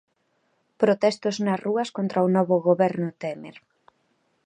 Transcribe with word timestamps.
Protestos 0.81 1.35
nas 1.45 1.61
rúas 1.65 1.89
contra 1.97 2.25
o 2.25 2.31
novo 2.37 2.55
goberno 2.67 3.09
Temer. 3.21 3.57